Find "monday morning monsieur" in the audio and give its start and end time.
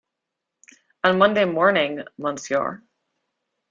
1.19-2.81